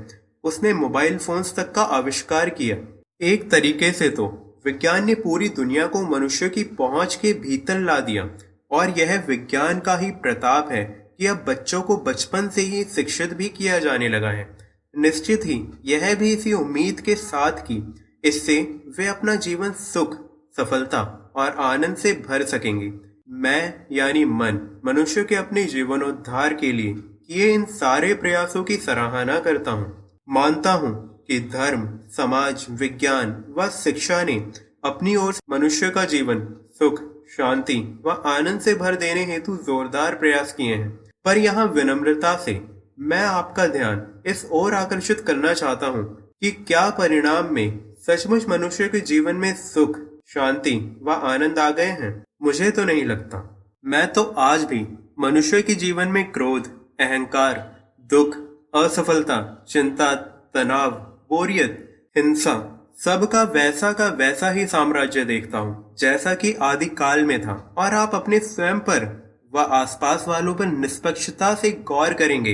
उसने 0.43 0.73
मोबाइल 0.73 1.17
फोन्स 1.17 1.55
तक 1.55 1.71
का 1.71 1.81
आविष्कार 1.81 2.49
किया। 2.49 3.01
एक 3.21 3.51
तरीके 3.51 3.91
से 3.91 4.09
तो 4.09 4.45
विज्ञान 4.65 5.05
ने 5.05 5.15
पूरी 5.15 5.49
दुनिया 5.49 5.87
को 5.87 6.01
मनुष्य 6.01 6.49
की 6.49 6.63
पहुँच 6.63 7.15
के 7.15 7.33
भीतर 7.33 7.79
ला 7.79 7.99
दिया। 7.99 8.29
और 8.71 8.89
यह 8.89 9.23
विज्ञान 9.27 9.79
का 9.79 9.97
ही 9.97 10.11
प्रताप 10.11 10.71
है 10.71 11.13
कि 11.17 11.25
अब 11.25 11.45
बच्चों 11.47 11.81
को 11.81 11.97
बचपन 11.97 12.49
से 12.49 12.61
ही 12.61 12.83
शिक्षित 12.83 13.33
भी 13.33 13.49
किया 13.49 13.79
जाने 13.79 14.09
लगा 14.09 14.29
है। 14.29 14.57
निश्चित 14.97 15.41
ही, 15.45 15.65
यह 15.85 16.15
भी 16.15 16.33
इसी 16.33 16.53
उम्मीद 16.53 17.01
के 17.01 17.15
साथ 17.15 17.51
कि 17.51 17.95
इससे 18.23 18.61
वे 18.97 19.07
अपना 19.07 19.35
जीवन 19.35 19.71
सुख, 19.71 20.17
सफलता 20.57 21.31
और 21.35 21.49
आनंद 21.49 21.95
से 21.95 22.13
भर 22.13 22.43
सकेंगे। 22.43 22.93
मैं, 23.29 23.87
यानी 23.91 24.25
मन, 24.25 24.81
मनुष्य 24.85 25.23
के 25.23 25.35
अपने 25.35 25.63
जीवनोद्धार 25.63 26.53
के 26.53 26.71
लिए 26.71 26.93
किए 26.97 27.53
इन 27.53 27.65
सारे 27.65 28.13
प्रयासों 28.13 28.63
की 28.63 28.77
सराहना 28.77 29.39
करता 29.39 29.71
हूँ। 29.71 29.98
मानता 30.31 30.71
हूँ 30.71 31.23
कि 31.27 31.39
धर्म, 31.39 31.99
समाज, 32.17 32.65
विज्ञान 32.69 33.43
व 33.57 33.69
शिक्षा 33.69 34.23
ने 34.23 34.51
अपनी 34.85 35.15
ओर 35.15 35.35
मनुष्य 35.49 35.89
का 35.89 36.05
जीवन 36.05 36.47
सुख, 36.79 37.25
शांति 37.37 37.99
व 38.05 38.09
आनंद 38.09 38.59
से 38.59 38.75
भर 38.75 38.95
देने 38.95 39.25
हेतु 39.25 39.55
जोरदार 39.55 40.15
प्रयास 40.15 40.53
किए 40.53 40.75
हैं। 40.75 41.11
पर 41.25 41.37
यहाँ 41.37 41.65
विनम्रता 41.65 42.37
से 42.37 42.61
मैं 42.99 43.23
आपका 43.23 43.67
ध्यान 43.67 44.07
इस 44.25 44.47
ओर 44.51 44.73
आकर्षित 44.73 45.19
करना 45.19 45.53
चाहता 45.53 45.87
हूँ 45.87 46.29
कि 46.41 46.51
क्या 46.51 46.89
परिणाम 46.89 47.53
में 47.53 47.93
सचमुच 48.07 48.47
मनुष्य 48.49 48.87
के 48.87 48.99
जीवन 48.99 49.35
में 49.35 49.55
सुख, 49.55 49.97
शांति 50.27 51.01
व 51.03 51.11
आनंद 51.11 51.59
आ 51.59 51.71
गए 51.71 51.85
हैं? 51.85 52.23
मुझे 52.43 52.71
तो 52.71 52.85
नहीं 52.85 53.05
लगता। 53.05 53.65
मैं 53.85 54.13
तो 54.13 54.23
आज 54.23 54.63
भी 54.63 54.87
मनुष्य 55.19 55.61
के 55.61 55.75
जीवन 55.75 56.07
में 56.07 56.31
क्रोध, 56.31 56.67
अहंकार, 56.99 57.79
दुख 57.99 58.48
असफलता, 58.73 59.65
चिंता, 59.69 60.13
तनाव, 60.53 60.91
बोरियत, 61.29 61.85
हिंसा 62.17 62.53
सबका 62.97 63.41
वैसा 63.53 63.91
का 63.93 64.07
वैसा 64.09 64.49
ही 64.49 64.65
साम्राज्य 64.67 65.23
देखता 65.25 65.57
हूँ, 65.57 65.95
जैसा 65.99 66.33
कि 66.33 66.53
आदि 66.61 66.85
काल 66.95 67.23
में 67.25 67.41
था। 67.41 67.53
और 67.77 67.93
आप 67.93 68.15
अपने 68.15 68.39
स्वयं 68.39 68.79
पर 68.79 69.05
व 69.53 69.59
आसपास 69.73 70.25
वालों 70.27 70.53
पर 70.55 70.65
निष्पक्षता 70.67 71.53
से 71.55 71.71
गौर 71.87 72.13
करेंगे 72.13 72.53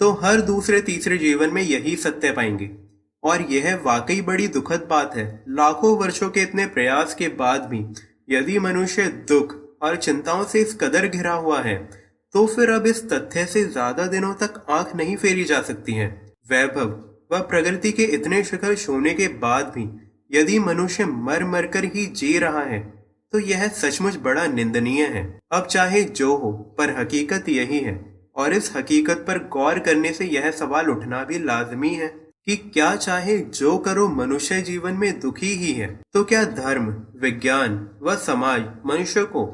तो 0.00 0.10
हर 0.22 0.40
दूसरे 0.42 0.80
तीसरे 0.80 1.18
जीवन 1.18 1.50
में 1.50 1.62
यही 1.62 1.96
सत्य 1.96 2.30
पाएँगे। 2.32 2.70
और 3.22 3.42
यह 3.42 3.74
वाकई 3.84 4.20
बड़ी 4.20 4.48
दुखद 4.48 4.86
बात 4.90 5.16
है, 5.16 5.44
लाखों 5.48 5.96
वर्षों 5.98 6.28
के 6.30 6.40
इतने 6.40 6.66
प्रयास 6.68 7.14
के 7.14 7.28
बाद 7.34 7.66
भी, 7.66 7.84
यदि 8.30 8.58
मनुष्य 8.58 9.06
दुख 9.28 9.54
और 9.82 9.96
चिंताओं 9.96 10.44
से 10.44 10.60
इस 10.60 10.74
कदर 10.74 11.06
घिरा 11.06 11.32
हुआ 11.34 11.60
है 11.60 11.76
तो 12.34 12.46
फिर 12.46 12.70
अब 12.70 12.86
इस 12.86 13.02
तथ्य 13.10 13.44
से 13.46 13.64
ज़्यादा 13.64 14.06
दिनों 14.06 14.32
तक 14.34 14.64
आँख 14.70 14.94
नहीं 14.96 15.16
फेरी 15.16 15.44
जा 15.44 15.60
सकती 15.62 15.92
है। 15.92 16.08
वैभव 16.50 16.88
व 17.32 17.40
प्रगति 17.50 17.92
के 17.92 18.04
इतने 18.14 18.42
शिखर 18.44 18.74
छूने 18.74 19.12
के 19.14 19.28
बाद 19.38 19.72
भी 19.76 19.88
यदि 20.30 20.58
मनुष्य 20.58 21.04
मर 21.04 21.44
मर 21.44 21.66
कर 21.66 21.84
ही 21.86 22.06
जी 22.16 22.38
रहा 22.38 22.62
है 22.62 22.80
तो 23.32 23.38
यह 23.40 23.66
सचमुच 23.70 24.16
बड़ा 24.22 24.46
निंदनीय 24.46 25.04
है। 25.04 25.22
अब 25.52 25.66
चाहे 25.66 26.02
जो 26.02 26.34
हो, 26.36 26.52
पर 26.78 26.98
हकीकत 26.98 27.48
यही 27.48 27.78
है, 27.78 27.94
और 28.36 28.52
इस 28.52 28.70
हकीकत 28.76 29.24
पर 29.28 29.38
गौर 29.48 29.78
करने 29.78 30.12
से 30.12 30.24
यह 30.26 30.50
सवाल 30.50 30.88
उठना 30.90 31.24
भी 31.24 31.38
लाजमी 31.38 31.94
है 31.94 32.08
कि 32.46 32.56
क्या 32.56 32.94
चाहे 32.96 33.38
जो 33.38 33.76
करो 33.78 34.08
मनुष्य 34.10 34.60
जीवन 34.62 34.94
में 34.94 35.20
दुखी 35.20 35.54
ही 35.56 35.72
है 35.72 35.88
तो 36.12 36.24
क्या 36.24 36.44
धर्म, 36.44 36.86
विज्ञान 37.20 37.86
व 38.02 38.16
समाज 38.18 38.62
मनुष्य 38.86 39.22
को 39.26 39.44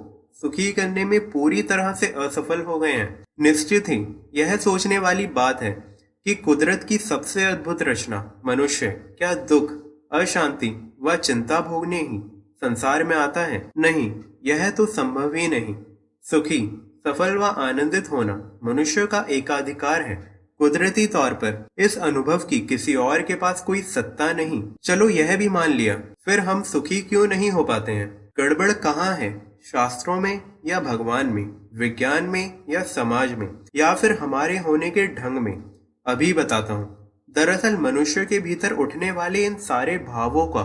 सुखी 0.40 0.72
करने 0.72 1.04
में 1.04 1.30
पूरी 1.30 1.62
तरह 1.62 1.92
से 1.92 2.06
असफल 2.06 2.60
हो 2.60 2.78
गए 2.78 2.92
हैं। 2.92 3.24
निश्चित 3.40 3.88
ही, 3.88 4.30
यह 4.34 4.56
सोचने 4.56 4.98
वाली 4.98 5.26
बात 5.26 5.62
है 5.62 5.98
कि 6.24 6.34
कुदरत 6.34 6.84
की 6.88 6.98
सबसे 6.98 7.44
अद्भुत 7.44 7.82
रचना, 7.82 8.32
मनुष्य, 8.46 8.86
क्या 8.88 9.34
दुख, 9.34 9.72
अशांति 10.12 10.94
व 11.02 11.16
चिंता 11.16 11.60
भोगने 11.60 11.96
ही 11.96 12.42
संसार 12.56 13.04
में 13.04 13.16
आता 13.16 13.40
है? 13.40 13.70
नहीं, 13.78 14.14
यह 14.44 14.70
तो 14.70 14.86
संभव 14.86 15.34
ही 15.34 15.48
नहीं। 15.48 15.76
सुखी, 16.22 16.86
सफल 17.06 17.36
व 17.36 17.44
आनंदित 17.44 18.10
होना 18.10 18.60
मनुष्य 18.64 19.06
का 19.06 19.26
एकाधिकार 19.30 20.02
है। 20.02 20.40
कुदरती 20.58 21.06
तौर 21.06 21.32
पर 21.32 21.66
इस 21.78 21.98
अनुभव 21.98 22.38
की 22.38 22.60
किसी 22.60 22.94
और 22.94 23.22
के 23.22 23.34
पास 23.34 23.62
कोई 23.62 23.82
सत्ता 23.82 24.32
नहीं। 24.32 24.62
चलो 24.84 25.08
यह 25.08 25.36
भी 25.36 25.48
मान 25.48 25.70
लिया, 25.70 26.02
फिर 26.24 26.40
हम 26.40 26.62
सुखी 26.62 27.00
क्यों 27.02 27.26
नहीं 27.26 27.50
हो 27.50 27.64
पाते 27.64 27.92
हैं? 27.92 28.30
गड़बड़ 28.38 28.72
कहाँ 28.72 29.16
है? 29.16 29.49
शास्त्रों 29.64 30.20
में 30.20 30.40
या 30.66 30.80
भगवान 30.80 31.26
में, 31.26 31.44
विज्ञान 31.74 32.24
में 32.24 32.58
या 32.70 32.82
समाज 32.82 33.32
में, 33.32 33.48
या 33.76 33.94
फिर 33.94 34.12
हमारे 34.12 34.58
होने 34.58 34.90
के 34.90 35.06
ढंग 35.06 35.38
में, 35.38 35.62
अभी 36.06 36.32
बताता 36.32 36.74
हूँ। 36.74 36.96
दरअसल 37.30 37.76
मनुष्य 37.76 38.24
के 38.24 38.38
भीतर 38.38 38.72
उठने 38.72 39.10
वाले 39.10 39.44
इन 39.46 39.54
सारे 39.54 39.96
भावों 39.98 40.46
का 40.46 40.62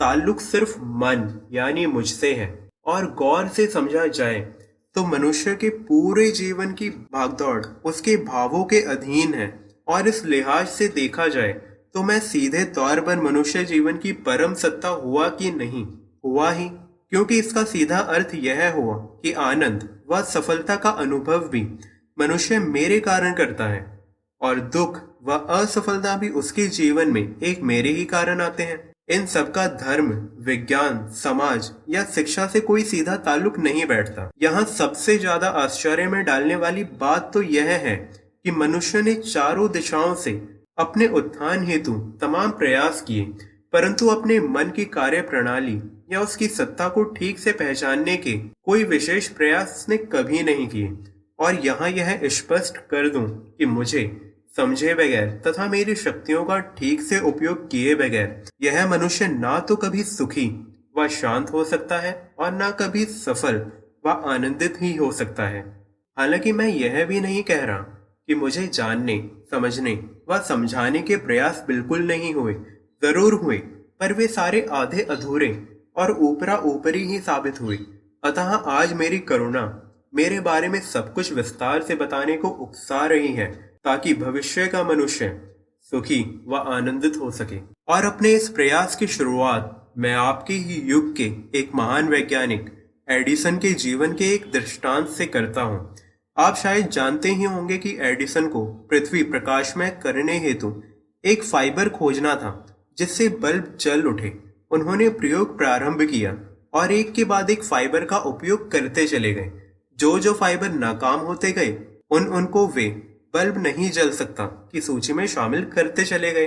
ताल्लुक 0.00 0.40
सिर्फ़ 0.40 0.78
मन, 0.78 1.48
यानी 1.52 1.86
मुझसे 1.86 2.34
है। 2.34 2.68
और 2.86 3.06
गौर 3.14 3.48
से 3.48 3.66
समझा 3.66 4.06
जाए 4.06 4.40
तो 4.94 5.04
मनुष्य 5.06 5.54
के 5.54 5.68
पूरे 5.68 6.30
जीवन 6.30 6.72
की 6.72 6.88
भागदौड़ 6.90 7.64
उसके 7.84 8.16
भावों 8.16 8.64
के 8.64 8.80
अधीन 8.82 9.34
है। 9.34 9.48
और 9.88 10.08
इस 10.08 10.24
लिहाज 10.24 10.68
से 10.68 10.88
देखा 10.88 11.26
जाए 11.28 11.52
तो 11.94 12.02
मैं 12.02 12.18
सीधे 12.20 12.64
तौर 12.64 13.00
पर 13.00 13.20
मनुष्य 13.20 13.64
जीवन 13.64 13.96
की 13.96 14.12
परम 14.12 14.54
सत्ता 14.54 14.88
हुआ 14.88 15.28
कि 15.28 15.50
नहीं? 15.50 15.86
हुआ 16.24 16.50
ही। 16.50 16.70
क्योंकि 17.12 17.38
इसका 17.38 17.64
सीधा 17.66 17.98
अर्थ 18.08 18.34
यह 18.36 18.68
हुआ 18.72 18.96
कि 19.22 19.32
आनंद 19.42 19.88
व 20.10 20.22
सफलता 20.24 20.76
का 20.76 20.90
अनुभव 20.98 21.48
भी 21.48 21.62
मनुष्य 22.16 22.58
मेरे 22.58 22.98
कारण 23.00 23.34
करता 23.34 23.64
है, 23.66 23.80
और 24.40 24.60
दुख 24.70 25.00
व 25.24 25.36
असफलता 25.52 26.16
भी 26.16 26.28
उसके 26.30 26.66
जीवन 26.68 27.08
में 27.08 27.22
एक 27.22 27.62
मेरे 27.64 27.90
ही 27.90 28.04
कारण 28.06 28.40
आते 28.40 28.62
हैं। 28.62 28.78
इन 29.08 29.24
सबका 29.26 29.66
धर्म, 29.68 30.10
विज्ञान, 30.40 31.06
समाज 31.14 31.70
या 31.88 32.04
शिक्षा 32.06 32.46
से 32.46 32.60
कोई 32.60 32.82
सीधा 32.84 33.16
ताल्लुक 33.18 33.58
नहीं 33.58 33.86
बैठता। 33.86 34.30
यहाँ 34.42 34.64
सबसे 34.68 35.16
ज़्यादा 35.18 35.48
आश्चर्य 35.58 36.06
में 36.06 36.24
डालने 36.24 36.56
वाली 36.56 36.84
बात 37.00 37.30
तो 37.34 37.42
यह 37.44 37.70
है 37.78 37.96
कि 37.96 38.50
मनुष्य 38.52 39.02
ने 39.02 39.14
चारों 39.14 39.70
दिशाओं 39.72 40.14
से 40.16 40.32
अपने 40.78 41.06
उत्थान 41.08 41.64
हेतु 41.64 41.92
तमाम 42.20 42.50
प्रयास 42.52 43.00
किए, 43.02 43.24
परंतु 43.72 44.06
अपने 44.08 44.38
मन 44.40 44.72
की 44.76 44.84
कार्य 44.90 45.20
प्रणाली 45.22 45.76
या 46.12 46.20
उसकी 46.20 46.46
सत्ता 46.48 46.88
को 46.88 47.02
ठीक 47.12 47.38
से 47.38 47.52
पहचानने 47.52 48.16
के 48.16 48.36
कोई 48.64 48.84
विशेष 48.84 49.28
प्रयास 49.28 49.74
उसने 49.76 49.96
कभी 50.12 50.42
नहीं 50.42 50.66
किए। 50.68 50.88
और 51.38 51.54
यहाँ 51.66 51.88
यह 51.88 52.28
स्पष्ट 52.28 52.76
कर 52.90 53.08
दूँ 53.08 53.26
कि 53.58 53.66
मुझे 53.66 54.04
समझे 54.56 54.94
बगैर 54.94 55.30
तथा 55.46 55.66
मेरी 55.66 55.94
शक्तियों 55.94 56.44
का 56.44 56.58
ठीक 56.78 57.02
से 57.02 57.20
उपयोग 57.20 57.68
किए 57.70 57.94
बगैर 57.94 58.42
यह 58.62 58.86
मनुष्य 58.90 59.28
ना 59.28 59.58
तो 59.60 59.76
कभी 59.76 60.02
सुखी 60.04 60.46
व 60.98 61.06
शांत 61.10 61.50
हो 61.52 61.64
सकता 61.64 61.98
है 61.98 62.12
और 62.38 62.52
ना 62.52 62.70
कभी 62.80 63.04
सफल 63.06 63.60
व 64.06 64.10
आनंदित 64.26 64.78
ही 64.82 64.94
हो 64.96 65.10
सकता 65.12 65.46
है। 65.46 65.60
हालाँकि 66.16 66.52
मैं 66.52 66.68
यह 66.68 67.04
भी 67.04 67.20
नहीं 67.20 67.42
कह 67.42 67.64
रहा 67.64 67.78
कि 67.78 68.34
मुझे 68.34 68.66
जानने, 68.66 69.18
समझने 69.50 69.92
व 70.30 70.38
समझाने 70.48 71.02
के 71.02 71.16
प्रयास 71.18 71.64
बिल्कुल 71.68 72.02
नहीं 72.02 72.32
हुए, 72.34 72.54
ज़रूर 73.02 73.34
हुए, 73.34 73.58
पर 74.00 74.12
वे 74.12 74.26
सारे 74.28 74.66
आधे 74.72 75.02
अधूरे 75.10 75.48
और 76.00 76.10
ऊपरा 76.20 76.56
ऊपरी 76.56 77.04
ही 77.04 77.18
साबित 77.18 77.60
हुई। 77.60 77.76
अतः 78.24 78.50
आज 78.52 78.92
मेरी 78.92 79.18
करुणा, 79.18 79.62
मेरे 80.14 80.40
बारे 80.40 80.68
में 80.68 80.80
सब 80.80 81.12
कुछ 81.14 81.32
विस्तार 81.32 81.82
से 81.82 81.94
बताने 81.94 82.36
को 82.36 82.48
उकसा 82.48 83.06
रही 83.06 83.32
है, 83.32 83.78
ताकि 83.84 84.14
भविष्य 84.14 84.66
का 84.66 84.82
मनुष्य 84.84 85.40
सुखी 85.80 86.44
व 86.48 86.56
आनंदित 86.56 87.16
हो 87.16 87.30
सके। 87.30 87.58
और 87.88 88.04
अपने 88.04 88.32
इस 88.32 88.48
प्रयास 88.48 88.96
की 88.96 89.06
शुरुआत 89.06 89.76
मैं 89.98 90.14
आपके 90.14 90.54
ही 90.54 90.80
युग 90.90 91.16
के 91.16 91.32
एक 91.58 91.70
महान 91.74 92.08
वैज्ञानिक, 92.08 92.70
एडिसन 93.10 93.56
के 93.56 93.72
जीवन 93.74 94.12
के 94.12 94.24
एक 94.24 94.50
दृष्टांत 94.52 95.08
से 95.08 95.26
करता 95.26 95.62
हूँ। 95.62 95.96
आप 96.38 96.56
शायद 96.56 96.88
जानते 96.88 97.28
ही 97.28 97.44
होंगे 97.44 97.78
कि 97.78 97.96
एडिसन 98.00 98.48
को 98.48 98.64
पृथ्वी 98.90 99.22
प्रकाशमय 99.22 100.00
करने 100.02 100.38
हेतु 100.38 100.82
एक 101.24 101.42
फाइबर 101.42 101.88
खोजना 101.88 102.34
था, 102.34 102.66
जिससे 102.98 103.28
बल्ब 103.28 103.76
जल 103.80 104.02
उठे। 104.02 104.49
उन्होंने 104.70 105.08
प्रयोग 105.10 105.56
प्रारंभ 105.58 106.02
किया 106.02 106.36
और 106.74 106.92
एक 106.92 107.12
के 107.12 107.24
बाद 107.24 107.50
एक 107.50 107.64
फाइबर 107.64 108.04
का 108.04 108.18
उपयोग 108.26 108.70
करते 108.72 109.06
चले 109.06 109.32
गए। 109.34 109.50
जो 109.98 110.18
जो 110.18 110.32
फाइबर 110.32 110.68
नाकाम 110.74 111.20
होते 111.20 111.52
गए 111.52 111.76
उन 112.10 112.26
उनको 112.28 112.66
वे 112.66 112.88
बल्ब 113.34 113.58
नहीं 113.58 113.90
जल 113.90 114.10
सकता 114.10 114.44
की 114.72 114.80
सूची 114.80 115.12
में 115.12 115.26
शामिल 115.26 115.64
करते 115.74 116.04
चले 116.04 116.30
गए 116.32 116.46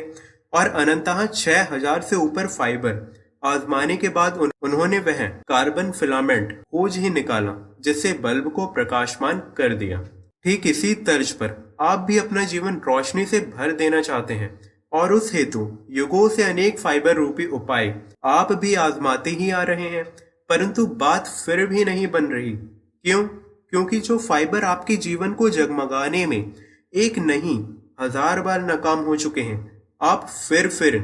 और 0.54 0.68
अनंतः 0.78 1.26
छह 1.26 1.68
हज़ार 1.72 2.02
से 2.02 2.16
ऊपर 2.16 2.48
फाइबर 2.48 3.02
आजमाने 3.46 3.96
के 3.98 4.10
बाद 4.10 4.38
उन, 4.38 4.52
उन्होंने 4.62 5.00
वह 5.00 5.26
कार्बन 5.48 5.92
फिलामेंट 5.92 6.52
खोज 6.62 6.98
ही 6.98 7.10
निकाला 7.10 7.56
जिससे 7.82 8.14
बल्ब 8.24 8.52
को 8.52 8.66
प्रकाशमान 8.74 9.40
कर 9.58 9.74
दिया। 9.76 10.02
ठीक 10.44 10.68
इसी 10.68 10.94
तर्ज 11.04 11.32
पर 11.32 11.76
आप 11.82 12.00
भी 12.00 12.18
अपना 12.18 12.44
जीवन 12.46 12.76
रोशनी 12.88 13.26
से 13.26 13.40
भर 13.58 13.72
देना 13.74 14.02
चाहते 14.02 14.34
हैं। 14.34 14.50
और 14.94 15.14
उस 15.14 15.34
हेतु 15.34 15.78
युगों 15.90 16.28
से 16.30 16.44
अनेक 16.44 16.80
फाइबर 16.80 17.16
रूपी 17.16 17.46
उपाय 17.46 17.96
आप 18.24 18.52
भी 18.52 18.74
आजमाते 18.76 19.30
ही 19.30 19.50
आ 19.52 19.64
रहे 19.64 19.90
हैं। 19.90 20.04
परंतु 20.50 20.86
बात 20.86 21.28
फिर 21.46 21.66
भी 21.66 21.86
नहीं 21.86 22.08
बन 22.08 22.26
रही। 22.26 22.52
क्यों? 22.52 23.24
क्योंकि 23.70 24.00
जो 24.00 24.18
फाइबर 24.18 24.64
आपके 24.64 24.96
जीवन 24.96 25.34
को 25.34 25.50
जगमगाने 25.50 26.26
में 26.26 26.52
एक 26.94 27.18
नहीं, 27.20 27.58
हज़ार 28.02 28.42
बार 28.42 28.62
नाकाम 28.62 29.00
हो 29.00 29.16
चुके 29.16 29.42
हैं। 29.42 29.84
आप 30.02 30.28
फिर 30.50 30.68
फिर 30.68 30.98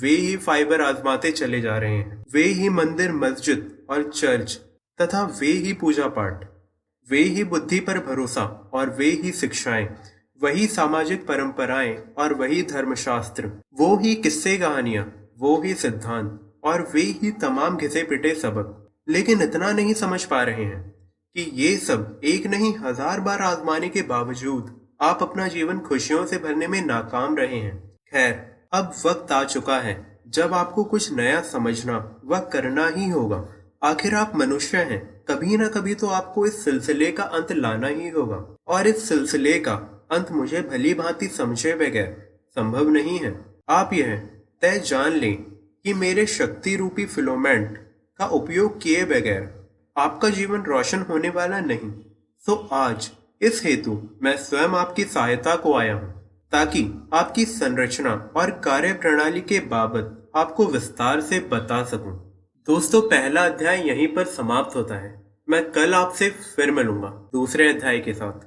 वे 0.00 0.10
ही 0.10 0.36
फाइबर 0.36 0.80
आजमाते 0.80 1.30
चले 1.30 1.60
जा 1.60 1.76
रहे 1.78 1.96
हैं। 1.96 2.24
वे 2.32 2.42
ही 2.42 2.68
मंदिर, 2.68 3.12
मस्जिद 3.12 3.86
और 3.90 4.10
चर्च 4.10 4.60
तथा 4.98 5.22
वे 5.40 5.46
ही 5.46 5.72
पूजा 5.72 6.06
पाठ। 6.08 6.44
वे 7.10 7.18
ही 7.18 7.44
बुद्धि 7.44 7.80
पर 7.80 7.98
भरोसा 7.98 8.70
और 8.74 8.90
वे 8.90 9.10
ही 9.10 9.32
शिक्षाएँ। 9.32 9.88
वही 10.40 10.66
सामाजिक 10.66 11.26
परंपराएँ 11.26 11.96
और 12.18 12.34
वही 12.34 12.62
धर्मशास्त्र, 12.62 13.50
वो 13.74 13.96
ही 13.96 14.14
किस्से 14.14 14.56
कहानियाँ, 14.58 15.04
वो 15.38 15.60
ही 15.62 15.74
सिद्धांत, 15.74 16.40
और 16.64 16.82
वे 16.94 17.00
ही 17.00 17.30
तमाम 17.30 17.76
घिसे 17.76 18.02
पिटे 18.02 18.34
सबक। 18.34 18.82
लेकिन 19.08 19.42
इतना 19.42 19.72
नहीं 19.72 19.94
समझ 19.94 20.24
पा 20.24 20.42
रहे 20.42 20.64
हैं 20.64 20.80
कि 21.36 21.50
ये 21.54 21.76
सब 21.76 22.20
एक 22.24 22.46
नहीं 22.46 22.74
हज़ार 22.76 23.20
बार 23.20 23.42
आजमाने 23.42 23.88
के 23.88 24.02
बावजूद 24.02 24.74
आप 25.00 25.22
अपना 25.22 25.48
जीवन 25.48 25.78
खुशियों 25.78 26.24
से 26.26 26.38
भरने 26.38 26.66
में 26.66 26.80
नाकाम 26.86 27.36
रहे 27.36 27.56
हैं। 27.56 27.76
खैर, 28.12 28.32
अब 28.72 28.92
वक्त 29.06 29.32
आ 29.32 29.42
चुका 29.44 29.78
है, 29.78 30.20
जब 30.28 30.54
आपको 30.54 30.84
कुछ 30.84 31.12
नया 31.12 31.40
समझना 31.40 32.20
व 32.24 32.38
करना 32.52 32.86
ही 32.88 33.08
होगा। 33.08 33.44
आखिर 33.82 34.14
आप 34.14 34.32
मनुष्य 34.36 34.78
हैं, 34.78 35.00
कभी 35.28 35.56
ना 35.56 35.68
कभी 35.68 35.94
तो 35.94 36.06
आपको 36.06 36.46
इस 36.46 36.64
सिलसिले 36.64 37.10
का 37.12 37.22
अंत 37.22 37.52
लाना 37.52 37.86
ही 37.86 38.08
होगा। 38.08 38.56
और 38.68 38.86
इस 38.86 39.08
सिलसिले 39.08 39.58
का 39.58 39.95
अंत 40.10 40.30
मुझे 40.32 40.60
भली 40.62 40.94
भांति 40.94 41.26
समझे 41.28 41.74
बगैर 41.74 42.08
संभव 42.56 42.88
नहीं 42.88 43.18
है। 43.18 43.34
आप 43.68 43.92
यह 43.92 44.16
तय 44.62 44.78
जान 44.86 45.12
लें 45.12 45.36
कि 45.36 45.94
मेरे 45.94 46.26
शक्ति 46.26 46.74
रूपी 46.76 47.06
फिलोमेंट 47.06 47.78
का 48.20 48.26
उपयोग 48.32 48.80
किए 48.82 49.04
बगैर 49.04 49.48
आपका 49.96 50.28
जीवन 50.30 50.62
रोशन 50.62 51.02
होने 51.02 51.30
वाला 51.30 51.60
नहीं। 51.60 51.90
तो 52.44 52.54
आज 52.72 53.10
इस 53.40 53.62
हेतु 53.64 54.00
मैं 54.22 54.36
स्वयं 54.36 54.76
आपकी 54.76 55.04
सहायता 55.04 55.56
को 55.56 55.74
आया 55.74 55.94
हूँ, 55.94 56.12
ताकि 56.52 56.82
आपकी 57.14 57.44
संरचना 57.44 58.12
और 58.36 58.50
कार्य 58.64 58.92
प्रणाली 58.92 59.40
के 59.40 59.60
बाबत 59.68 60.30
आपको 60.36 60.66
विस्तार 60.66 61.20
से 61.20 61.40
बता 61.52 61.82
सकूँ। 61.84 62.14
दोस्तों, 62.68 63.00
पहला 63.02 63.44
अध्याय 63.44 63.86
यहीं 63.88 64.06
पर 64.08 64.24
समाप्त 64.26 64.76
होता 64.76 64.94
है। 64.94 65.14
मैं 65.48 65.62
कल 65.72 65.94
आपसे 65.94 66.28
फिर 66.30 66.70
मिलूँगा, 66.70 67.08
दूसरे 67.32 67.68
अध्याय 67.68 67.98
के 67.98 68.14
साथ। 68.14 68.46